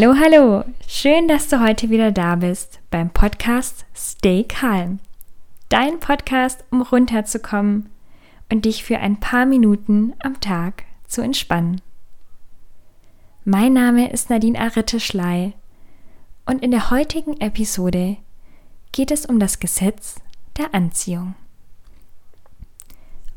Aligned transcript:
Hallo, 0.00 0.14
hallo! 0.14 0.64
Schön, 0.86 1.26
dass 1.26 1.48
du 1.48 1.60
heute 1.60 1.90
wieder 1.90 2.12
da 2.12 2.36
bist 2.36 2.78
beim 2.88 3.10
Podcast 3.10 3.84
Stay 3.96 4.44
Calm. 4.44 5.00
Dein 5.70 5.98
Podcast, 5.98 6.62
um 6.70 6.82
runterzukommen 6.82 7.90
und 8.48 8.64
dich 8.64 8.84
für 8.84 9.00
ein 9.00 9.18
paar 9.18 9.44
Minuten 9.44 10.14
am 10.22 10.40
Tag 10.40 10.84
zu 11.08 11.20
entspannen. 11.20 11.80
Mein 13.44 13.72
Name 13.72 14.12
ist 14.12 14.30
Nadine 14.30 14.60
Aritte 14.60 15.00
Schley 15.00 15.54
und 16.46 16.62
in 16.62 16.70
der 16.70 16.90
heutigen 16.92 17.40
Episode 17.40 18.18
geht 18.92 19.10
es 19.10 19.26
um 19.26 19.40
das 19.40 19.58
Gesetz 19.58 20.20
der 20.58 20.76
Anziehung. 20.76 21.34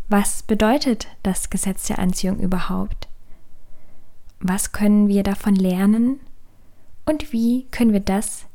Was 0.10 0.44
bedeutet 0.44 1.08
das 1.24 1.50
Gesetz 1.50 1.88
der 1.88 1.98
Anziehung 1.98 2.38
überhaupt? 2.38 3.08
Was 4.40 4.72
können 4.72 5.08
wir 5.08 5.24
davon 5.24 5.56
lernen 5.56 6.20
und 7.12 7.34
wie 7.34 7.66
können 7.72 7.92
wir 7.92 8.00
das 8.00 8.46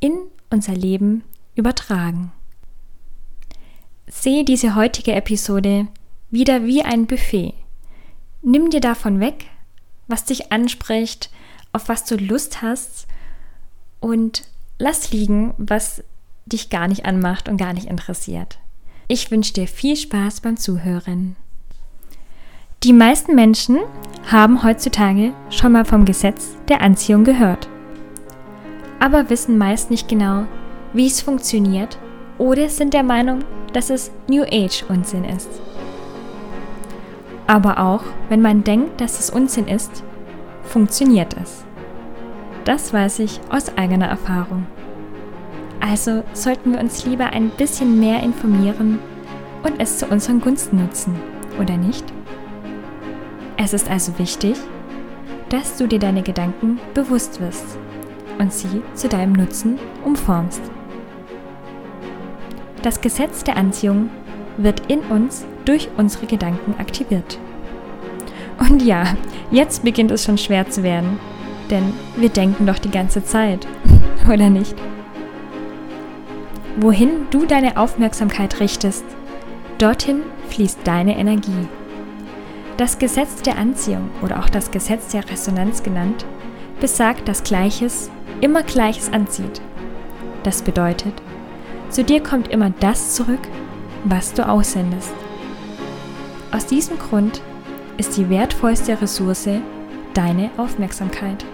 in 0.00 0.16
unser 0.48 0.74
Leben 0.74 1.22
übertragen? 1.54 2.32
Sehe 4.06 4.42
diese 4.42 4.74
heutige 4.74 5.12
Episode 5.12 5.88
wieder 6.30 6.64
wie 6.64 6.82
ein 6.82 7.06
Buffet. 7.06 7.52
Nimm 8.40 8.70
dir 8.70 8.80
davon 8.80 9.20
weg, 9.20 9.44
was 10.08 10.24
dich 10.24 10.50
anspricht, 10.50 11.30
auf 11.72 11.90
was 11.90 12.06
du 12.06 12.16
Lust 12.16 12.62
hast 12.62 13.06
und 14.00 14.44
lass 14.78 15.12
liegen, 15.12 15.52
was 15.58 16.02
dich 16.46 16.70
gar 16.70 16.88
nicht 16.88 17.04
anmacht 17.04 17.50
und 17.50 17.58
gar 17.58 17.74
nicht 17.74 17.86
interessiert. 17.86 18.58
Ich 19.08 19.30
wünsche 19.30 19.52
dir 19.52 19.68
viel 19.68 19.96
Spaß 19.96 20.40
beim 20.40 20.56
Zuhören. 20.56 21.36
Die 22.82 22.94
meisten 22.94 23.34
Menschen 23.34 23.78
haben 24.30 24.62
heutzutage 24.62 25.34
schon 25.50 25.72
mal 25.72 25.84
vom 25.84 26.06
Gesetz 26.06 26.56
der 26.68 26.80
Anziehung 26.80 27.24
gehört, 27.24 27.68
aber 28.98 29.30
wissen 29.30 29.58
meist 29.58 29.90
nicht 29.90 30.08
genau, 30.08 30.46
wie 30.92 31.06
es 31.06 31.20
funktioniert 31.20 31.98
oder 32.38 32.68
sind 32.68 32.94
der 32.94 33.02
Meinung, 33.02 33.40
dass 33.72 33.90
es 33.90 34.10
New 34.28 34.42
Age 34.42 34.84
Unsinn 34.88 35.24
ist. 35.24 35.48
Aber 37.46 37.78
auch 37.78 38.02
wenn 38.28 38.42
man 38.42 38.64
denkt, 38.64 39.00
dass 39.00 39.20
es 39.20 39.30
Unsinn 39.30 39.68
ist, 39.68 40.02
funktioniert 40.62 41.36
es. 41.40 41.64
Das 42.64 42.92
weiß 42.92 43.20
ich 43.20 43.40
aus 43.50 43.76
eigener 43.76 44.06
Erfahrung. 44.06 44.66
Also 45.80 46.24
sollten 46.32 46.72
wir 46.72 46.80
uns 46.80 47.04
lieber 47.04 47.26
ein 47.26 47.50
bisschen 47.50 48.00
mehr 48.00 48.22
informieren 48.22 48.98
und 49.62 49.74
es 49.78 49.98
zu 49.98 50.06
unseren 50.06 50.40
Gunsten 50.40 50.80
nutzen, 50.80 51.14
oder 51.60 51.76
nicht? 51.76 52.04
Es 53.56 53.72
ist 53.72 53.88
also 53.88 54.18
wichtig, 54.18 54.56
dass 55.48 55.76
du 55.76 55.86
dir 55.86 55.98
deine 55.98 56.22
Gedanken 56.22 56.80
bewusst 56.94 57.40
wirst 57.40 57.78
und 58.38 58.52
sie 58.52 58.82
zu 58.94 59.08
deinem 59.08 59.32
Nutzen 59.32 59.78
umformst. 60.04 60.62
Das 62.82 63.00
Gesetz 63.00 63.44
der 63.44 63.56
Anziehung 63.56 64.10
wird 64.56 64.90
in 64.90 65.00
uns 65.00 65.44
durch 65.64 65.88
unsere 65.96 66.26
Gedanken 66.26 66.74
aktiviert. 66.78 67.38
Und 68.58 68.82
ja, 68.82 69.16
jetzt 69.50 69.84
beginnt 69.84 70.10
es 70.10 70.24
schon 70.24 70.38
schwer 70.38 70.68
zu 70.68 70.82
werden, 70.82 71.18
denn 71.70 71.92
wir 72.16 72.28
denken 72.28 72.66
doch 72.66 72.78
die 72.78 72.90
ganze 72.90 73.24
Zeit, 73.24 73.66
oder 74.32 74.48
nicht? 74.48 74.74
Wohin 76.78 77.26
du 77.30 77.46
deine 77.46 77.76
Aufmerksamkeit 77.76 78.60
richtest, 78.60 79.04
dorthin 79.78 80.22
fließt 80.48 80.80
deine 80.84 81.18
Energie. 81.18 81.68
Das 82.76 82.98
Gesetz 82.98 83.42
der 83.42 83.56
Anziehung 83.56 84.10
oder 84.22 84.38
auch 84.38 84.48
das 84.50 84.70
Gesetz 84.70 85.08
der 85.08 85.28
Resonanz 85.28 85.82
genannt, 85.82 86.26
besagt, 86.78 87.28
dass 87.28 87.42
Gleiches 87.42 88.10
immer 88.40 88.62
Gleiches 88.62 89.12
anzieht. 89.12 89.60
Das 90.42 90.62
bedeutet, 90.62 91.14
zu 91.90 92.04
dir 92.04 92.22
kommt 92.22 92.48
immer 92.48 92.70
das 92.80 93.14
zurück, 93.14 93.40
was 94.04 94.34
du 94.34 94.48
aussendest. 94.48 95.12
Aus 96.52 96.66
diesem 96.66 96.98
Grund 96.98 97.40
ist 97.96 98.16
die 98.16 98.28
wertvollste 98.28 99.00
Ressource 99.00 99.48
deine 100.14 100.50
Aufmerksamkeit. 100.56 101.44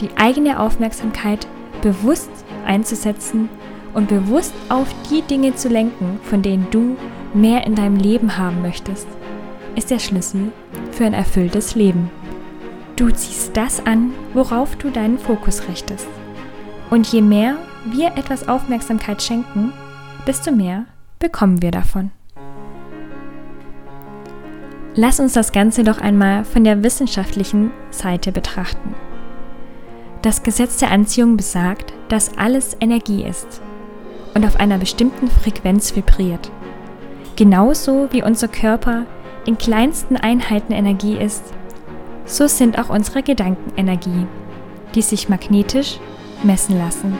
Die 0.00 0.10
eigene 0.16 0.60
Aufmerksamkeit 0.60 1.46
bewusst 1.82 2.30
einzusetzen 2.66 3.48
und 3.94 4.08
bewusst 4.08 4.54
auf 4.68 4.88
die 5.10 5.22
Dinge 5.22 5.54
zu 5.54 5.68
lenken, 5.68 6.18
von 6.22 6.42
denen 6.42 6.66
du 6.70 6.96
mehr 7.34 7.66
in 7.66 7.74
deinem 7.74 7.96
Leben 7.96 8.38
haben 8.38 8.62
möchtest, 8.62 9.06
ist 9.74 9.90
der 9.90 9.98
Schlüssel 9.98 10.52
für 10.90 11.04
ein 11.04 11.14
erfülltes 11.14 11.74
Leben. 11.74 12.10
Du 12.96 13.10
ziehst 13.10 13.56
das 13.56 13.84
an, 13.86 14.12
worauf 14.34 14.76
du 14.76 14.90
deinen 14.90 15.18
Fokus 15.18 15.68
richtest. 15.68 16.08
Und 16.90 17.10
je 17.10 17.22
mehr 17.22 17.56
wir 17.86 18.08
etwas 18.16 18.48
Aufmerksamkeit 18.48 19.22
schenken, 19.22 19.72
desto 20.26 20.52
mehr 20.52 20.84
bekommen 21.18 21.62
wir 21.62 21.70
davon. 21.70 22.10
Lass 24.94 25.20
uns 25.20 25.32
das 25.32 25.52
Ganze 25.52 25.84
doch 25.84 26.00
einmal 26.00 26.44
von 26.44 26.64
der 26.64 26.82
wissenschaftlichen 26.82 27.70
Seite 27.90 28.30
betrachten. 28.30 28.94
Das 30.20 30.42
Gesetz 30.42 30.76
der 30.76 30.90
Anziehung 30.90 31.38
besagt, 31.38 31.94
dass 32.08 32.36
alles 32.36 32.76
Energie 32.78 33.24
ist 33.24 33.62
und 34.34 34.44
auf 34.44 34.60
einer 34.60 34.76
bestimmten 34.76 35.30
Frequenz 35.30 35.96
vibriert. 35.96 36.50
Genauso 37.36 38.08
wie 38.12 38.22
unser 38.22 38.48
Körper 38.48 39.06
in 39.46 39.56
kleinsten 39.56 40.16
Einheiten 40.16 40.72
Energie 40.72 41.16
ist, 41.16 41.42
so 42.32 42.46
sind 42.46 42.78
auch 42.78 42.88
unsere 42.88 43.22
Gedanken 43.22 43.72
Energie, 43.76 44.26
die 44.94 45.02
sich 45.02 45.28
magnetisch 45.28 45.98
messen 46.42 46.78
lassen. 46.78 47.18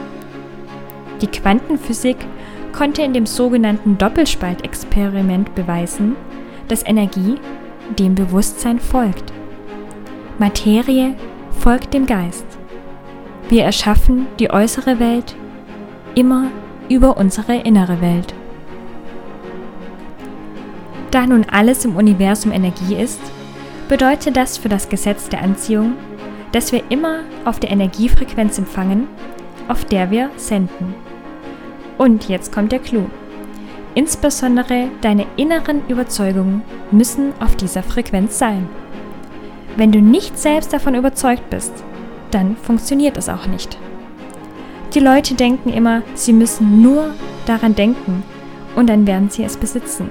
Die 1.21 1.27
Quantenphysik 1.27 2.17
konnte 2.75 3.03
in 3.03 3.13
dem 3.13 3.27
sogenannten 3.27 3.99
Doppelspaltexperiment 3.99 5.53
beweisen, 5.53 6.15
dass 6.67 6.85
Energie 6.85 7.35
dem 7.99 8.15
Bewusstsein 8.15 8.79
folgt. 8.79 9.31
Materie 10.39 11.13
folgt 11.59 11.93
dem 11.93 12.07
Geist. 12.07 12.47
Wir 13.49 13.65
erschaffen 13.65 14.25
die 14.39 14.49
äußere 14.49 14.99
Welt 14.99 15.35
immer 16.15 16.47
über 16.89 17.17
unsere 17.17 17.57
innere 17.57 18.01
Welt. 18.01 18.33
Da 21.11 21.27
nun 21.27 21.45
alles 21.51 21.85
im 21.85 21.95
Universum 21.95 22.51
Energie 22.51 22.95
ist, 22.95 23.21
bedeutet 23.87 24.35
das 24.37 24.57
für 24.57 24.69
das 24.69 24.89
Gesetz 24.89 25.29
der 25.29 25.41
Anziehung, 25.41 25.93
dass 26.51 26.71
wir 26.71 26.83
immer 26.89 27.21
auf 27.45 27.59
der 27.59 27.71
Energiefrequenz 27.71 28.57
empfangen, 28.57 29.07
auf 29.67 29.85
der 29.85 30.11
wir 30.11 30.29
senden. 30.37 30.93
Und 31.97 32.29
jetzt 32.29 32.51
kommt 32.51 32.71
der 32.71 32.79
Clou. 32.79 33.05
Insbesondere 33.95 34.87
deine 35.01 35.25
inneren 35.37 35.87
Überzeugungen 35.87 36.63
müssen 36.91 37.33
auf 37.39 37.55
dieser 37.55 37.83
Frequenz 37.83 38.39
sein. 38.39 38.67
Wenn 39.75 39.91
du 39.91 40.01
nicht 40.01 40.37
selbst 40.37 40.73
davon 40.73 40.95
überzeugt 40.95 41.49
bist, 41.49 41.73
dann 42.31 42.55
funktioniert 42.57 43.17
es 43.17 43.29
auch 43.29 43.45
nicht. 43.45 43.77
Die 44.93 44.99
Leute 44.99 45.33
denken 45.35 45.69
immer, 45.69 46.03
sie 46.13 46.33
müssen 46.33 46.81
nur 46.81 47.13
daran 47.45 47.75
denken 47.75 48.23
und 48.75 48.87
dann 48.87 49.07
werden 49.07 49.29
sie 49.29 49.43
es 49.43 49.57
besitzen. 49.57 50.09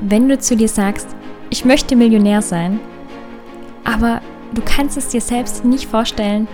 Wenn 0.00 0.28
du 0.28 0.38
zu 0.38 0.56
dir 0.56 0.68
sagst, 0.68 1.08
ich 1.54 1.64
möchte 1.64 1.94
Millionär 1.94 2.42
sein, 2.42 2.80
aber 3.84 4.20
du 4.54 4.60
kannst 4.60 4.96
es 4.96 5.06
dir 5.06 5.20
selbst 5.20 5.64
nicht 5.64 5.86
vorstellen, 5.86 6.48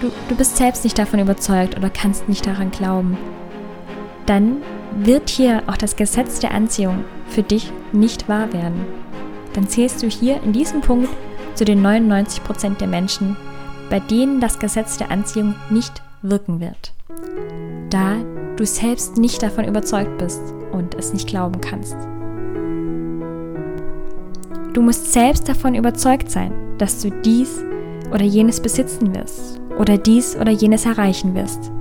du, 0.00 0.10
du 0.30 0.34
bist 0.34 0.56
selbst 0.56 0.82
nicht 0.82 0.98
davon 0.98 1.20
überzeugt 1.20 1.76
oder 1.76 1.90
kannst 1.90 2.26
nicht 2.26 2.46
daran 2.46 2.70
glauben, 2.70 3.18
dann 4.24 4.62
wird 4.96 5.28
hier 5.28 5.62
auch 5.66 5.76
das 5.76 5.94
Gesetz 5.94 6.40
der 6.40 6.52
Anziehung 6.52 7.04
für 7.28 7.42
dich 7.42 7.70
nicht 7.92 8.30
wahr 8.30 8.50
werden. 8.54 8.86
Dann 9.52 9.68
zählst 9.68 10.02
du 10.02 10.06
hier 10.06 10.42
in 10.42 10.54
diesem 10.54 10.80
Punkt 10.80 11.10
zu 11.54 11.66
den 11.66 11.84
99% 11.86 12.78
der 12.78 12.88
Menschen, 12.88 13.36
bei 13.90 14.00
denen 14.00 14.40
das 14.40 14.58
Gesetz 14.58 14.96
der 14.96 15.10
Anziehung 15.10 15.54
nicht 15.68 16.00
wirken 16.22 16.60
wird. 16.60 16.94
Da 17.90 18.14
du 18.56 18.64
selbst 18.64 19.18
nicht 19.18 19.42
davon 19.42 19.66
überzeugt 19.66 20.16
bist 20.16 20.40
und 20.72 20.94
es 20.94 21.12
nicht 21.12 21.28
glauben 21.28 21.60
kannst. 21.60 21.98
Du 24.78 24.84
musst 24.84 25.12
selbst 25.12 25.48
davon 25.48 25.74
überzeugt 25.74 26.30
sein, 26.30 26.52
dass 26.78 27.02
du 27.02 27.10
dies 27.10 27.64
oder 28.14 28.22
jenes 28.22 28.60
besitzen 28.60 29.12
wirst 29.12 29.60
oder 29.76 29.98
dies 29.98 30.36
oder 30.36 30.52
jenes 30.52 30.86
erreichen 30.86 31.34
wirst. 31.34 31.72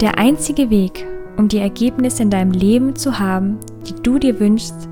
Der 0.00 0.16
einzige 0.16 0.70
Weg, 0.70 1.06
um 1.36 1.48
die 1.48 1.58
Ergebnisse 1.58 2.22
in 2.22 2.30
deinem 2.30 2.52
Leben 2.52 2.96
zu 2.96 3.18
haben, 3.18 3.58
die 3.86 3.92
du 4.02 4.18
dir 4.18 4.40
wünschst, 4.40 4.88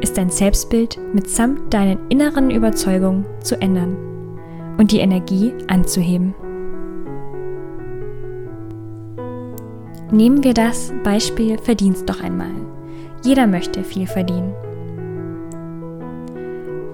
ist 0.00 0.16
dein 0.16 0.30
Selbstbild 0.30 0.98
mitsamt 1.12 1.74
deinen 1.74 2.08
inneren 2.08 2.50
Überzeugungen 2.50 3.26
zu 3.42 3.60
ändern 3.60 3.98
und 4.78 4.92
die 4.92 5.00
Energie 5.00 5.52
anzuheben. 5.66 6.34
Nehmen 10.10 10.42
wir 10.42 10.54
das 10.54 10.90
Beispiel 11.04 11.58
Verdienst 11.58 12.08
doch 12.08 12.22
einmal. 12.22 12.54
Jeder 13.22 13.46
möchte 13.46 13.84
viel 13.84 14.06
verdienen. 14.06 14.54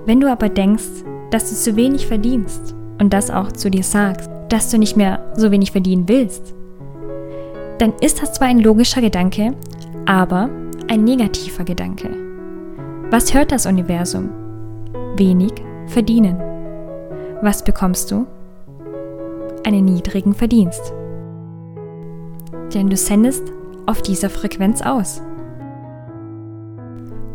Wenn 0.06 0.20
du 0.20 0.30
aber 0.30 0.48
denkst, 0.48 1.04
dass 1.32 1.50
du 1.50 1.56
zu 1.56 1.76
wenig 1.76 2.06
verdienst 2.06 2.76
und 3.00 3.12
das 3.12 3.28
auch 3.28 3.50
zu 3.50 3.70
dir 3.70 3.82
sagst, 3.82 4.30
dass 4.48 4.70
du 4.70 4.78
nicht 4.78 4.96
mehr 4.96 5.32
so 5.34 5.50
wenig 5.50 5.72
verdienen 5.72 6.08
willst, 6.08 6.54
dann 7.78 7.92
ist 8.00 8.22
das 8.22 8.34
zwar 8.34 8.46
ein 8.46 8.60
logischer 8.60 9.00
Gedanke, 9.00 9.52
aber 10.06 10.48
ein 10.88 11.02
negativer 11.02 11.64
Gedanke. 11.64 12.10
Was 13.10 13.34
hört 13.34 13.50
das 13.50 13.66
Universum? 13.66 14.30
Wenig 15.16 15.52
verdienen. 15.88 16.40
Was 17.42 17.64
bekommst 17.64 18.12
du? 18.12 18.26
Einen 19.66 19.84
niedrigen 19.84 20.34
Verdienst. 20.34 20.92
Denn 22.72 22.88
du 22.88 22.96
sendest 22.96 23.42
auf 23.86 24.02
dieser 24.02 24.30
Frequenz 24.30 24.82
aus. 24.82 25.20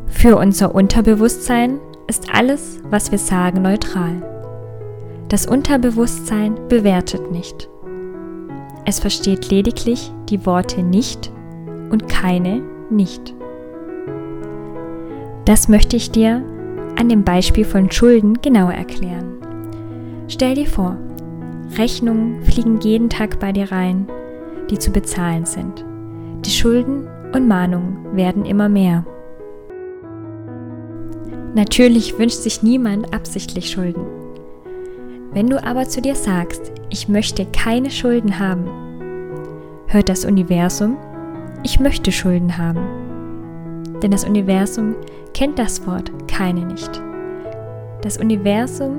Für 0.08 0.38
unser 0.38 0.74
Unterbewusstsein 0.74 1.80
ist 2.12 2.34
alles, 2.34 2.82
was 2.90 3.10
wir 3.10 3.18
sagen, 3.18 3.62
neutral. 3.62 4.22
Das 5.30 5.46
Unterbewusstsein 5.46 6.56
bewertet 6.68 7.32
nicht. 7.32 7.70
Es 8.86 9.00
versteht 9.00 9.50
lediglich 9.50 10.12
die 10.28 10.46
Worte 10.46 10.84
nicht 10.84 11.32
und 11.90 12.10
keine 12.10 12.62
nicht. 12.90 13.34
Das 15.46 15.70
möchte 15.70 15.96
ich 15.96 16.12
dir 16.12 16.44
an 17.00 17.08
dem 17.08 17.24
Beispiel 17.24 17.64
von 17.64 17.90
Schulden 17.90 18.42
genauer 18.42 18.74
erklären. 18.74 19.38
Stell 20.28 20.56
dir 20.56 20.68
vor, 20.68 20.98
Rechnungen 21.78 22.44
fliegen 22.44 22.82
jeden 22.82 23.10
Tag 23.10 23.40
bei 23.40 23.54
dir 23.54 23.72
rein, 23.72 24.06
die 24.70 24.78
zu 24.78 24.92
bezahlen 24.92 25.46
sind. 25.46 25.86
Die 26.46 26.52
Schulden 26.52 27.08
und 27.34 27.48
Mahnungen 27.48 28.18
werden 28.18 28.44
immer 28.44 28.68
mehr. 28.68 29.06
Natürlich 31.54 32.18
wünscht 32.18 32.38
sich 32.38 32.64
niemand 32.64 33.14
absichtlich 33.14 33.72
Schulden. 33.72 34.06
Wenn 35.34 35.50
du 35.50 35.62
aber 35.62 35.88
zu 35.88 36.02
dir 36.02 36.16
sagst, 36.16 36.72
ich 36.90 37.10
möchte 37.10 37.46
keine 37.46 37.92
Schulden 37.92 38.40
haben, 38.40 38.66
hört 39.88 40.08
das 40.08 40.24
Universum, 40.24 40.98
ich 41.64 41.80
möchte 41.80 42.12
Schulden 42.14 42.58
haben. 42.58 42.80
Denn 44.02 44.12
das 44.12 44.24
Universum 44.24 44.96
kennt 45.34 45.60
das 45.60 45.86
Wort 45.86 46.12
keine 46.30 46.66
nicht. 46.66 47.02
Das 48.02 48.18
Universum 48.18 48.98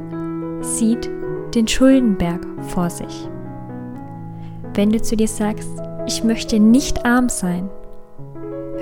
sieht 0.60 1.10
den 1.54 1.66
Schuldenberg 1.66 2.46
vor 2.68 2.90
sich. 2.90 3.28
Wenn 4.74 4.90
du 4.90 5.00
zu 5.00 5.16
dir 5.16 5.28
sagst, 5.28 5.70
ich 6.06 6.22
möchte 6.22 6.60
nicht 6.60 7.04
arm 7.06 7.28
sein, 7.28 7.70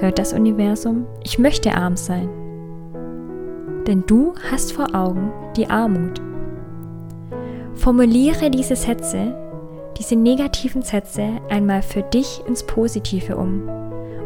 hört 0.00 0.18
das 0.18 0.32
Universum, 0.32 1.06
ich 1.22 1.38
möchte 1.38 1.72
arm 1.72 1.96
sein. 1.96 2.28
Denn 3.86 4.04
du 4.06 4.34
hast 4.50 4.72
vor 4.72 4.94
Augen 4.94 5.32
die 5.56 5.68
Armut. 5.68 6.20
Formuliere 7.74 8.50
diese 8.50 8.76
Sätze, 8.76 9.34
diese 9.96 10.16
negativen 10.16 10.82
Sätze 10.82 11.40
einmal 11.48 11.82
für 11.82 12.02
dich 12.02 12.42
ins 12.46 12.62
Positive 12.64 13.36
um 13.36 13.62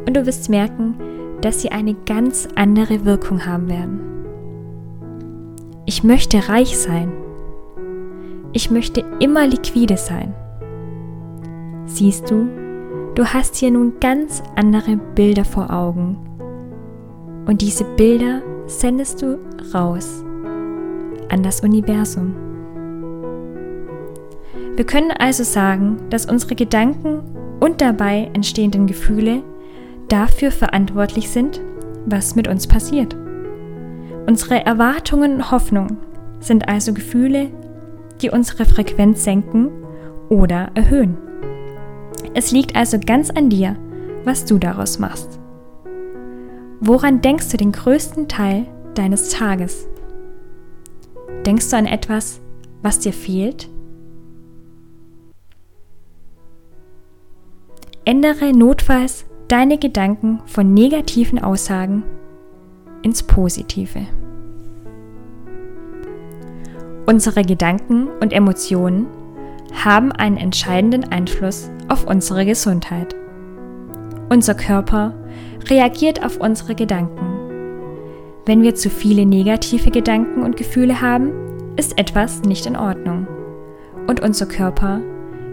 und 0.07 0.17
du 0.17 0.27
wirst 0.27 0.51
merken, 0.51 0.95
dass 1.41 1.63
sie 1.63 1.71
eine 1.71 1.95
ganz 1.95 2.49
andere 2.55 3.05
Wirkung 3.05 3.45
haben 3.45 3.69
werden. 3.69 4.01
Ich 5.87 6.03
möchte 6.03 6.49
reich 6.49 6.79
sein. 6.79 7.13
Ich 8.53 8.71
möchte 8.71 9.05
immer 9.21 9.47
liquide 9.47 9.97
sein. 9.97 10.35
Siehst 11.87 12.31
du, 12.31 12.49
du 13.15 13.25
hast 13.27 13.57
hier 13.57 13.71
nun 13.71 13.95
ganz 14.01 14.43
andere 14.57 14.97
Bilder 15.15 15.45
vor 15.45 15.71
Augen. 15.71 16.17
Und 17.47 17.61
diese 17.61 17.85
Bilder 17.85 18.41
sendest 18.67 19.23
du 19.23 19.39
raus 19.73 20.25
an 21.29 21.43
das 21.43 21.61
Universum. 21.61 22.35
Wir 24.77 24.85
können 24.85 25.13
also 25.13 25.45
sagen, 25.45 25.99
dass 26.11 26.27
unsere 26.27 26.55
Gedanken 26.55 27.21
und 27.61 27.81
dabei 27.81 28.31
entstehenden 28.35 28.87
Gefühle 28.87 29.43
dafür 30.09 30.51
verantwortlich 30.51 31.31
sind, 31.31 31.61
was 32.07 32.35
mit 32.35 32.49
uns 32.49 32.67
passiert. 32.67 33.17
Unsere 34.27 34.65
Erwartungen 34.65 35.35
und 35.35 35.51
Hoffnungen 35.51 35.99
sind 36.41 36.69
also 36.69 36.93
Gefühle, 36.93 37.51
die 38.21 38.31
unsere 38.31 38.65
Frequenz 38.65 39.25
senken 39.25 39.71
oder 40.29 40.71
erhöhen. 40.75 41.17
Es 42.35 42.51
liegt 42.51 42.77
also 42.77 42.99
ganz 42.99 43.31
an 43.31 43.49
dir, 43.49 43.77
was 44.25 44.45
du 44.45 44.59
daraus 44.59 44.99
machst. 44.99 45.39
Woran 46.87 47.23
denkst 47.23 47.49
du 47.49 47.57
den 47.57 47.73
größten 47.73 48.29
Teil 48.29 48.67
deines 48.95 49.31
Tages? 49.31 49.89
Denkst 51.47 51.71
du 51.71 51.77
an 51.79 51.87
etwas, 51.87 52.43
was 52.83 52.99
dir 52.99 53.15
fehlt? 53.15 53.71
Ändere 58.05 58.53
notfalls 58.53 59.25
deine 59.49 59.79
Gedanken 59.79 60.43
von 60.45 60.75
negativen 60.75 61.39
Aussagen 61.39 62.03
ins 63.01 63.23
Positive. 63.23 64.07
Unsere 67.07 67.45
Gedanken 67.45 68.09
und 68.21 68.35
Emotionen 68.35 69.07
haben 69.73 70.13
einen 70.13 70.37
entscheidenden 70.37 71.11
Einfluss 71.11 71.71
auf 71.89 72.07
unsere 72.07 72.45
Gesundheit. 72.45 73.17
Unser 74.29 74.55
Körper 74.55 75.15
reagiert 75.71 76.25
auf 76.25 76.39
unsere 76.39 76.75
Gedanken. 76.75 77.35
Wenn 78.47 78.63
wir 78.63 78.75
zu 78.75 78.91
viele 78.91 79.25
negative 79.25 79.91
Gedanken 79.91 80.43
und 80.43 80.57
Gefühle 80.57 81.01
haben, 81.01 81.33
ist 81.77 81.99
etwas 81.99 82.43
nicht 82.43 82.67
in 82.67 82.77
Ordnung. 82.77 83.27
Und 84.07 84.21
unser 84.21 84.47
Körper 84.47 85.01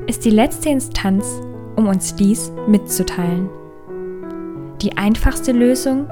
ist 0.08 0.26
die 0.26 0.30
letzte 0.30 0.70
Instanz, 0.70 1.42
um 1.76 1.88
uns 1.88 2.16
dies 2.16 2.52
mitzuteilen. 2.68 3.50
Die 4.82 4.98
einfachste 4.98 5.52
Lösung 5.52 6.08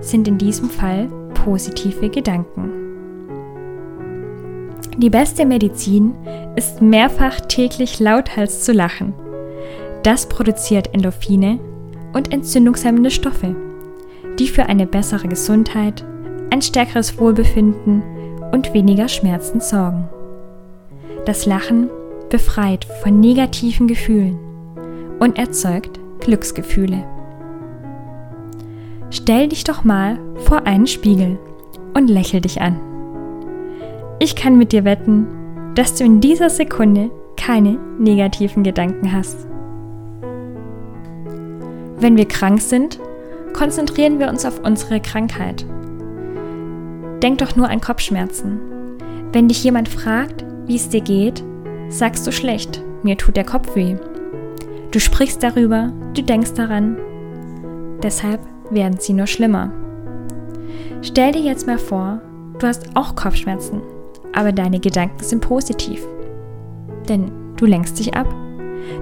sind 0.00 0.28
in 0.28 0.36
diesem 0.36 0.68
Fall 0.68 1.08
positive 1.44 2.10
Gedanken. 2.10 2.72
Die 4.98 5.10
beste 5.10 5.46
Medizin 5.46 6.14
ist 6.56 6.82
mehrfach 6.82 7.40
täglich 7.40 8.00
lauthals 8.00 8.64
zu 8.64 8.72
lachen. 8.72 9.14
Das 10.02 10.28
produziert 10.28 10.92
Endorphine 10.92 11.58
und 12.12 12.32
entzündungshemmende 12.32 13.10
Stoffe, 13.10 13.54
die 14.38 14.48
für 14.48 14.66
eine 14.66 14.86
bessere 14.86 15.28
Gesundheit, 15.28 16.04
ein 16.50 16.62
stärkeres 16.62 17.18
Wohlbefinden 17.18 18.02
und 18.52 18.74
weniger 18.74 19.08
Schmerzen 19.08 19.60
sorgen. 19.60 20.08
Das 21.24 21.46
Lachen 21.46 21.88
befreit 22.30 22.84
von 23.02 23.20
negativen 23.20 23.86
Gefühlen 23.86 24.38
und 25.18 25.38
erzeugt 25.38 26.00
Glücksgefühle. 26.20 27.04
Stell 29.10 29.48
dich 29.48 29.64
doch 29.64 29.84
mal 29.84 30.18
vor 30.36 30.66
einen 30.66 30.86
Spiegel 30.86 31.38
und 31.94 32.08
lächel 32.08 32.40
dich 32.40 32.60
an. 32.60 32.80
Ich 34.20 34.36
kann 34.36 34.56
mit 34.56 34.72
dir 34.72 34.84
wetten, 34.84 35.26
dass 35.74 35.94
du 35.94 36.04
in 36.04 36.20
dieser 36.20 36.50
Sekunde 36.50 37.10
keine 37.36 37.78
negativen 37.98 38.62
Gedanken 38.62 39.12
hast. 39.12 39.49
Wenn 42.00 42.16
wir 42.16 42.26
krank 42.26 42.62
sind, 42.62 42.98
konzentrieren 43.52 44.18
wir 44.18 44.28
uns 44.28 44.46
auf 44.46 44.60
unsere 44.64 45.00
Krankheit. 45.00 45.66
Denk 47.22 47.38
doch 47.38 47.56
nur 47.56 47.68
an 47.68 47.82
Kopfschmerzen. 47.82 48.58
Wenn 49.32 49.48
dich 49.48 49.62
jemand 49.62 49.88
fragt, 49.88 50.44
wie 50.66 50.76
es 50.76 50.88
dir 50.88 51.02
geht, 51.02 51.44
sagst 51.90 52.26
du 52.26 52.32
schlecht, 52.32 52.82
mir 53.02 53.18
tut 53.18 53.36
der 53.36 53.44
Kopf 53.44 53.76
weh. 53.76 53.96
Du 54.90 54.98
sprichst 54.98 55.42
darüber, 55.42 55.92
du 56.14 56.22
denkst 56.22 56.54
daran. 56.54 56.96
Deshalb 58.02 58.40
werden 58.70 58.98
sie 58.98 59.12
nur 59.12 59.26
schlimmer. 59.26 59.70
Stell 61.02 61.32
dir 61.32 61.42
jetzt 61.42 61.66
mal 61.66 61.78
vor, 61.78 62.22
du 62.58 62.66
hast 62.66 62.96
auch 62.96 63.14
Kopfschmerzen, 63.14 63.82
aber 64.32 64.52
deine 64.52 64.80
Gedanken 64.80 65.22
sind 65.22 65.42
positiv. 65.42 66.02
Denn 67.08 67.30
du 67.56 67.66
lenkst 67.66 67.98
dich 67.98 68.14
ab. 68.14 68.26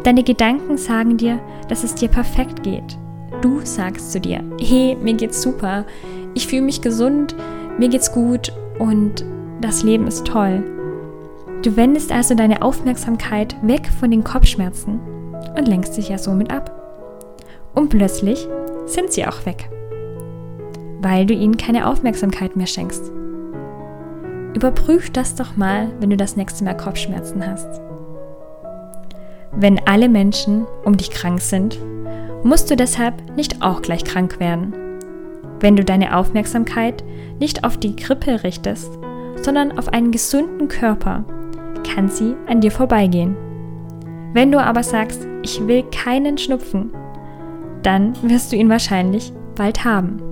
Deine 0.05 0.23
Gedanken 0.23 0.77
sagen 0.77 1.17
dir, 1.17 1.41
dass 1.69 1.85
es 1.85 1.95
dir 1.95 2.09
perfekt 2.09 2.63
geht. 2.63 2.99
Du 3.41 3.61
sagst 3.63 4.13
zu 4.13 4.21
dir, 4.21 4.43
hey, 4.61 4.97
mir 5.01 5.15
geht's 5.15 5.43
super, 5.43 5.85
ich 6.35 6.47
fühle 6.47 6.63
mich 6.63 6.81
gesund, 6.81 7.35
mir 7.79 7.89
geht's 7.89 8.13
gut 8.13 8.53
und 8.79 9.25
das 9.61 9.83
Leben 9.83 10.07
ist 10.07 10.27
toll. 10.27 10.63
Du 11.63 11.77
wendest 11.77 12.13
also 12.13 12.35
deine 12.35 12.63
Aufmerksamkeit 12.63 13.57
weg 13.63 13.89
von 13.99 14.11
den 14.11 14.25
Kopfschmerzen 14.25 15.01
und 15.57 15.69
lenkst 15.69 15.97
dich 15.97 16.09
ja 16.09 16.19
somit 16.19 16.53
ab. 16.53 16.73
Und 17.75 17.89
plötzlich 17.89 18.49
sind 18.87 19.13
sie 19.13 19.27
auch 19.27 19.45
weg, 19.47 19.69
weil 21.01 21.27
du 21.27 21.35
ihnen 21.35 21.57
keine 21.57 21.87
Aufmerksamkeit 21.87 22.57
mehr 22.57 22.67
schenkst. 22.67 23.11
Überprüf 24.55 25.11
das 25.11 25.35
doch 25.35 25.57
mal, 25.57 25.89
wenn 26.01 26.11
du 26.11 26.17
das 26.17 26.37
nächste 26.37 26.65
Mal 26.65 26.77
Kopfschmerzen 26.77 27.47
hast. 27.47 27.81
Wenn 29.61 29.81
alle 29.87 30.09
Menschen 30.09 30.67
um 30.85 30.97
dich 30.97 31.11
krank 31.11 31.41
sind, 31.41 31.79
musst 32.45 32.71
du 32.71 32.77
deshalb 32.77 33.15
nicht 33.37 33.61
auch 33.61 33.83
gleich 33.83 34.05
krank 34.05 34.38
werden. 34.38 34.73
Wenn 35.59 35.75
du 35.75 35.85
deine 35.85 36.17
Aufmerksamkeit 36.17 37.03
nicht 37.41 37.65
auf 37.65 37.77
die 37.77 37.97
Grippe 37.97 38.45
richtest, 38.45 38.97
sondern 39.43 39.77
auf 39.77 39.88
einen 39.88 40.12
gesunden 40.12 40.69
Körper, 40.69 41.25
kann 41.83 42.09
sie 42.09 42.37
an 42.47 42.61
dir 42.61 42.71
vorbeigehen. 42.71 43.37
Wenn 44.33 44.53
du 44.53 44.61
aber 44.61 44.85
sagst, 44.85 45.27
ich 45.43 45.67
will 45.67 45.83
keinen 45.91 46.38
Schnupfen, 46.38 46.93
dann 47.83 48.15
wirst 48.23 48.53
du 48.53 48.57
ihn 48.57 48.69
wahrscheinlich 48.69 49.33
bald 49.57 49.85
haben. 49.85 50.23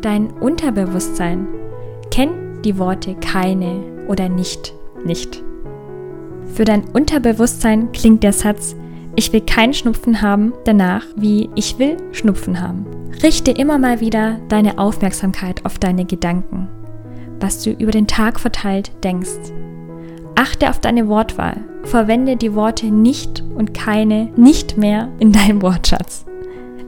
Dein 0.00 0.30
Unterbewusstsein 0.40 1.46
kennt 2.10 2.64
die 2.64 2.78
Worte 2.78 3.14
keine 3.16 3.82
oder 4.08 4.28
nicht 4.28 4.72
nicht. 5.04 5.45
Für 6.56 6.64
dein 6.64 6.88
Unterbewusstsein 6.88 7.92
klingt 7.92 8.22
der 8.22 8.32
Satz, 8.32 8.74
ich 9.14 9.30
will 9.30 9.42
keinen 9.42 9.74
Schnupfen 9.74 10.22
haben, 10.22 10.54
danach 10.64 11.04
wie 11.14 11.50
ich 11.54 11.78
will 11.78 11.98
Schnupfen 12.12 12.62
haben. 12.62 12.86
Richte 13.22 13.50
immer 13.50 13.76
mal 13.76 14.00
wieder 14.00 14.40
deine 14.48 14.78
Aufmerksamkeit 14.78 15.66
auf 15.66 15.78
deine 15.78 16.06
Gedanken, 16.06 16.66
was 17.40 17.62
du 17.62 17.72
über 17.72 17.90
den 17.90 18.06
Tag 18.06 18.40
verteilt 18.40 18.90
denkst. 19.04 19.52
Achte 20.34 20.70
auf 20.70 20.80
deine 20.80 21.08
Wortwahl. 21.08 21.60
Verwende 21.84 22.36
die 22.36 22.54
Worte 22.54 22.86
nicht 22.86 23.44
und 23.54 23.74
keine 23.74 24.30
nicht 24.36 24.78
mehr 24.78 25.10
in 25.18 25.32
deinem 25.32 25.60
Wortschatz. 25.60 26.24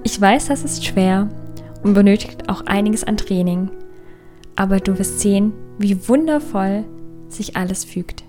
Ich 0.03 0.19
weiß, 0.19 0.47
das 0.47 0.65
ist 0.65 0.87
schwer 0.87 1.29
und 1.83 1.93
benötigt 1.93 2.49
auch 2.49 2.65
einiges 2.65 3.05
an 3.05 3.19
Training, 3.19 3.69
aber 4.57 4.81
du 4.81 4.99
wirst 4.99 5.21
sehen, 5.21 5.53
wie 5.79 6.09
wundervoll 6.09 6.85
sich 7.29 7.55
alles 7.55 7.85
fügt. 7.85 8.28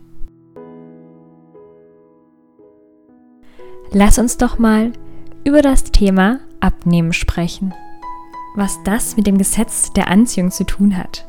Lass 3.92 4.20
uns 4.20 4.38
doch 4.38 4.60
mal 4.60 4.94
über 5.44 5.64
das 5.64 5.86
Thema 5.86 6.40
Abnehmen 6.60 7.12
sprechen. 7.12 7.74
Was 8.56 8.78
das 8.84 9.18
mit 9.18 9.26
dem 9.26 9.40
Gesetz 9.40 9.92
der 9.94 10.10
Anziehung 10.10 10.52
zu 10.52 10.64
tun 10.64 10.96
hat. 10.96 11.26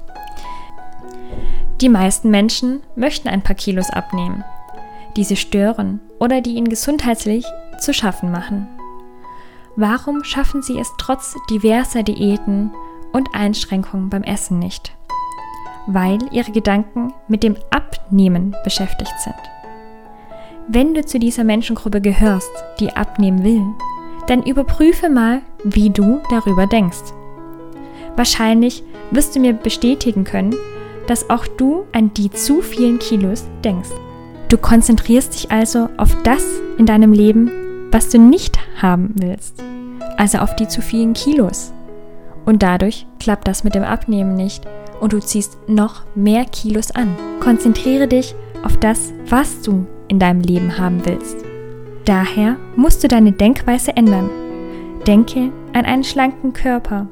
Die 1.81 1.89
meisten 1.89 2.31
Menschen 2.31 2.83
möchten 2.97 3.29
ein 3.29 3.41
paar 3.41 3.57
Kilos 3.57 3.89
abnehmen, 3.89 4.45
die 5.17 5.25
sie 5.25 5.37
stören 5.37 6.01
oder 6.19 6.43
die 6.43 6.55
ihnen 6.55 6.69
gesundheitlich 6.69 7.47
zu 7.79 7.95
schaffen 7.95 8.31
machen. 8.31 8.69
Warum 9.77 10.23
schaffen 10.23 10.61
sie 10.61 10.79
es 10.79 10.93
trotz 10.99 11.37
diverser 11.49 12.03
Diäten 12.03 12.73
und 13.13 13.35
Einschränkungen 13.35 14.11
beim 14.11 14.23
Essen 14.23 14.59
nicht? 14.59 14.93
Weil 15.87 16.19
ihre 16.31 16.53
Gedanken 16.53 17.15
mit 17.27 17.43
dem 17.43 17.57
Abnehmen 17.71 18.55
beschäftigt 18.65 19.19
sind. 19.21 19.60
Wenn 20.69 20.95
du 20.95 21.05
zu 21.05 21.19
dieser 21.19 21.45
Menschengruppe 21.45 22.01
gehörst, 22.01 22.51
die 22.79 22.91
abnehmen 22.91 23.43
will, 23.45 23.63
dann 24.27 24.43
überprüfe 24.43 25.09
mal, 25.09 25.43
wie 25.65 25.91
du 25.91 26.21
darüber 26.31 26.67
denkst. 26.67 27.13
Wahrscheinlich 28.17 28.85
wirst 29.11 29.35
du 29.35 29.41
mir 29.41 29.53
bestätigen 29.53 30.25
können, 30.25 30.55
dass 31.07 31.29
auch 31.31 31.47
du 31.47 31.85
an 31.93 32.15
die 32.15 32.31
zu 32.31 32.63
vielen 32.63 32.99
Kilos 32.99 33.45
denkst. 33.65 33.91
Du 34.49 34.59
konzentrierst 34.59 35.35
dich 35.35 35.51
also 35.51 35.89
auf 35.97 36.15
das 36.23 36.45
in 36.79 36.87
deinem 36.87 37.13
Leben, 37.13 37.51
was 37.91 38.09
du 38.09 38.19
nicht 38.19 38.59
haben 38.81 39.15
willst, 39.17 39.63
also 40.17 40.39
auf 40.39 40.55
die 40.57 40.69
zu 40.69 40.83
vielen 40.83 41.15
Kilos. 41.15 41.73
Und 42.45 42.63
dadurch 42.63 43.07
klappt 43.19 43.49
das 43.49 43.65
mit 43.65 43.75
dem 43.75 43.85
Abnehmen 43.85 44.35
nicht 44.35 44.65
und 45.01 45.13
du 45.13 45.21
ziehst 45.21 45.59
noch 45.69 46.03
mehr 46.15 46.45
Kilos 46.45 46.91
an. 46.91 47.17
Konzentriere 47.41 48.07
dich 48.07 48.35
auf 48.63 48.77
das, 48.77 49.13
was 49.29 49.63
du 49.63 49.87
in 50.11 50.19
deinem 50.19 50.41
Leben 50.41 50.77
haben 50.77 51.07
willst. 51.07 51.37
Daher 52.05 52.57
musst 52.77 53.03
du 53.05 53.09
deine 53.09 53.33
Denkweise 53.33 53.97
ändern. 53.97 54.29
Denke 55.07 55.53
an 55.73 55.85
einen 55.85 56.05
schlanken 56.05 56.53
Körper, 56.53 57.07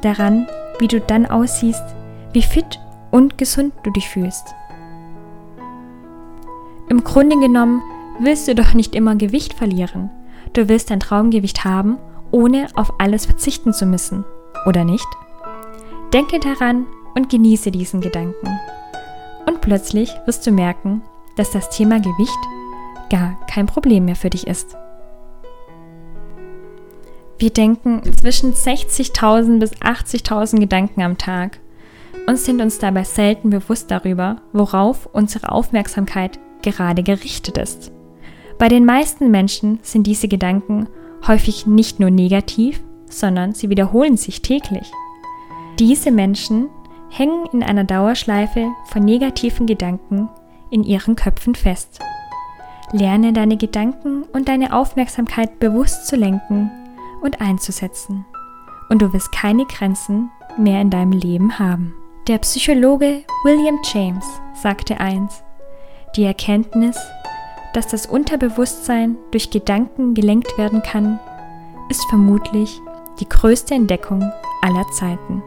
daran, 0.00 0.46
wie 0.78 0.88
du 0.88 1.00
dann 1.00 1.26
aussiehst, 1.26 1.82
wie 2.32 2.42
fit 2.42 2.78
und 3.10 3.36
gesund 3.36 3.74
du 3.82 3.90
dich 3.90 4.08
fühlst. 4.08 4.54
Im 6.88 7.02
Grunde 7.02 7.38
genommen 7.38 7.82
willst 8.20 8.46
du 8.46 8.54
doch 8.54 8.74
nicht 8.74 8.94
immer 8.94 9.16
Gewicht 9.16 9.54
verlieren. 9.54 10.10
Du 10.52 10.68
willst 10.68 10.90
dein 10.90 11.00
Traumgewicht 11.00 11.64
haben, 11.64 11.98
ohne 12.30 12.68
auf 12.74 13.00
alles 13.00 13.26
verzichten 13.26 13.72
zu 13.72 13.86
müssen, 13.86 14.24
oder 14.66 14.84
nicht? 14.84 15.06
Denke 16.12 16.38
daran 16.38 16.86
und 17.16 17.30
genieße 17.30 17.72
diesen 17.72 18.00
Gedanken. 18.00 18.48
Und 19.46 19.60
plötzlich 19.60 20.14
wirst 20.26 20.46
du 20.46 20.52
merken, 20.52 21.02
dass 21.36 21.50
das 21.50 21.70
Thema 21.70 22.00
Gewicht 22.00 22.38
gar 23.10 23.38
kein 23.46 23.66
Problem 23.66 24.04
mehr 24.06 24.16
für 24.16 24.30
dich 24.30 24.46
ist. 24.46 24.76
Wir 27.38 27.50
denken 27.50 28.02
zwischen 28.20 28.54
60.000 28.54 29.58
bis 29.58 29.72
80.000 29.74 30.60
Gedanken 30.60 31.02
am 31.02 31.18
Tag 31.18 31.58
und 32.26 32.38
sind 32.38 32.60
uns 32.60 32.78
dabei 32.78 33.04
selten 33.04 33.50
bewusst 33.50 33.90
darüber, 33.90 34.36
worauf 34.52 35.06
unsere 35.12 35.50
Aufmerksamkeit 35.50 36.38
gerade 36.62 37.02
gerichtet 37.02 37.58
ist. 37.58 37.92
Bei 38.58 38.68
den 38.68 38.84
meisten 38.84 39.30
Menschen 39.30 39.80
sind 39.82 40.06
diese 40.06 40.28
Gedanken 40.28 40.88
häufig 41.26 41.66
nicht 41.66 42.00
nur 42.00 42.10
negativ, 42.10 42.82
sondern 43.10 43.52
sie 43.52 43.68
wiederholen 43.68 44.16
sich 44.16 44.42
täglich. 44.42 44.90
Diese 45.78 46.10
Menschen 46.10 46.68
hängen 47.10 47.46
in 47.52 47.62
einer 47.62 47.84
Dauerschleife 47.84 48.68
von 48.86 49.04
negativen 49.04 49.66
Gedanken 49.66 50.28
in 50.74 50.82
ihren 50.82 51.14
Köpfen 51.14 51.54
fest. 51.54 52.00
Lerne 52.90 53.32
deine 53.32 53.56
Gedanken 53.56 54.24
und 54.24 54.48
deine 54.48 54.74
Aufmerksamkeit 54.74 55.60
bewusst 55.60 56.08
zu 56.08 56.16
lenken 56.16 56.70
und 57.22 57.40
einzusetzen. 57.40 58.26
Und 58.90 59.00
du 59.00 59.12
wirst 59.12 59.30
keine 59.32 59.66
Grenzen 59.66 60.30
mehr 60.58 60.80
in 60.80 60.90
deinem 60.90 61.12
Leben 61.12 61.58
haben. 61.60 61.94
Der 62.26 62.38
Psychologe 62.38 63.22
William 63.44 63.78
James 63.92 64.24
sagte 64.54 64.98
eins, 64.98 65.44
die 66.16 66.24
Erkenntnis, 66.24 66.98
dass 67.72 67.86
das 67.86 68.06
Unterbewusstsein 68.06 69.16
durch 69.30 69.50
Gedanken 69.50 70.14
gelenkt 70.14 70.58
werden 70.58 70.82
kann, 70.82 71.20
ist 71.88 72.04
vermutlich 72.08 72.80
die 73.20 73.28
größte 73.28 73.74
Entdeckung 73.74 74.22
aller 74.62 74.86
Zeiten. 74.90 75.42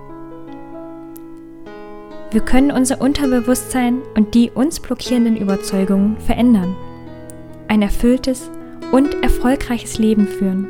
Wir 2.31 2.41
können 2.41 2.71
unser 2.71 2.99
Unterbewusstsein 2.99 4.01
und 4.15 4.33
die 4.33 4.51
uns 4.51 4.81
blockierenden 4.81 5.37
Überzeugungen 5.37 6.17
verändern. 6.17 6.75
Ein 7.69 7.81
erfülltes 7.81 8.49
und 8.91 9.23
erfolgreiches 9.23 9.97
Leben 9.97 10.27
führen. 10.27 10.67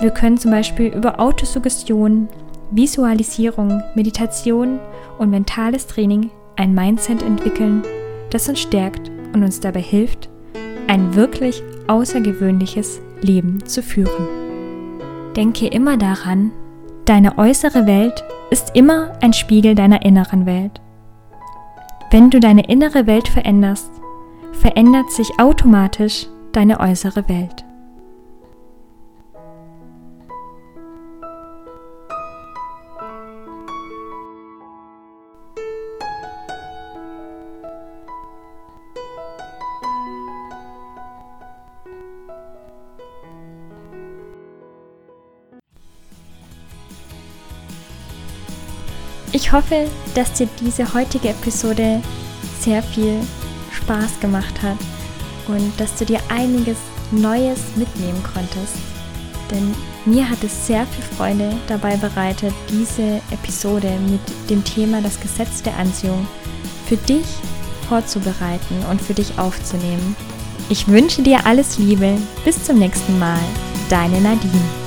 Wir 0.00 0.10
können 0.10 0.38
zum 0.38 0.50
Beispiel 0.50 0.88
über 0.88 1.20
Autosuggestion, 1.20 2.28
Visualisierung, 2.72 3.82
Meditation 3.94 4.80
und 5.18 5.30
mentales 5.30 5.86
Training 5.86 6.30
ein 6.56 6.74
Mindset 6.74 7.22
entwickeln, 7.22 7.82
das 8.30 8.48
uns 8.48 8.60
stärkt 8.60 9.10
und 9.32 9.44
uns 9.44 9.60
dabei 9.60 9.80
hilft, 9.80 10.28
ein 10.88 11.14
wirklich 11.14 11.62
außergewöhnliches 11.86 13.00
Leben 13.20 13.64
zu 13.64 13.82
führen. 13.82 14.28
Denke 15.36 15.68
immer 15.68 15.96
daran, 15.96 16.52
deine 17.04 17.38
äußere 17.38 17.86
Welt 17.86 18.24
ist 18.54 18.70
immer 18.76 19.10
ein 19.20 19.32
Spiegel 19.32 19.74
deiner 19.74 20.04
inneren 20.04 20.46
Welt. 20.46 20.80
Wenn 22.12 22.30
du 22.30 22.38
deine 22.38 22.64
innere 22.68 23.08
Welt 23.08 23.26
veränderst, 23.26 23.90
verändert 24.52 25.10
sich 25.10 25.28
automatisch 25.40 26.28
deine 26.52 26.78
äußere 26.78 27.28
Welt. 27.28 27.63
Ich 49.34 49.50
hoffe, 49.50 49.88
dass 50.14 50.32
dir 50.34 50.48
diese 50.60 50.94
heutige 50.94 51.30
Episode 51.30 52.00
sehr 52.60 52.80
viel 52.84 53.18
Spaß 53.72 54.20
gemacht 54.20 54.62
hat 54.62 54.76
und 55.48 55.72
dass 55.76 55.96
du 55.96 56.04
dir 56.04 56.20
einiges 56.28 56.78
Neues 57.10 57.58
mitnehmen 57.74 58.22
konntest. 58.22 58.76
Denn 59.50 59.74
mir 60.04 60.30
hat 60.30 60.44
es 60.44 60.68
sehr 60.68 60.86
viel 60.86 61.02
Freude 61.16 61.50
dabei 61.66 61.96
bereitet, 61.96 62.54
diese 62.70 63.20
Episode 63.32 63.90
mit 64.08 64.20
dem 64.48 64.62
Thema 64.62 65.02
das 65.02 65.20
Gesetz 65.20 65.62
der 65.62 65.76
Anziehung 65.78 66.28
für 66.86 66.96
dich 66.96 67.26
vorzubereiten 67.88 68.84
und 68.88 69.02
für 69.02 69.14
dich 69.14 69.36
aufzunehmen. 69.36 70.14
Ich 70.68 70.86
wünsche 70.86 71.22
dir 71.22 71.44
alles 71.44 71.76
Liebe. 71.76 72.16
Bis 72.44 72.62
zum 72.62 72.78
nächsten 72.78 73.18
Mal. 73.18 73.40
Deine 73.90 74.20
Nadine. 74.20 74.83